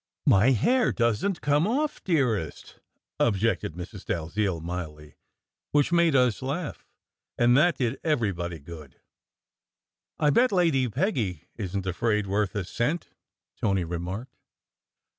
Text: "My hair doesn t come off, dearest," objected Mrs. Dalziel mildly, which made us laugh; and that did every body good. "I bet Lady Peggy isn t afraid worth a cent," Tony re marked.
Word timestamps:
"My 0.25 0.49
hair 0.49 0.91
doesn 0.91 1.33
t 1.35 1.39
come 1.43 1.67
off, 1.67 2.03
dearest," 2.03 2.79
objected 3.19 3.73
Mrs. 3.75 4.03
Dalziel 4.03 4.59
mildly, 4.59 5.13
which 5.73 5.91
made 5.91 6.15
us 6.15 6.41
laugh; 6.41 6.87
and 7.37 7.55
that 7.55 7.77
did 7.77 7.99
every 8.03 8.31
body 8.31 8.57
good. 8.57 8.99
"I 10.17 10.31
bet 10.31 10.51
Lady 10.51 10.89
Peggy 10.89 11.49
isn 11.55 11.83
t 11.83 11.89
afraid 11.91 12.25
worth 12.25 12.55
a 12.55 12.63
cent," 12.63 13.09
Tony 13.55 13.83
re 13.83 13.99
marked. 13.99 14.39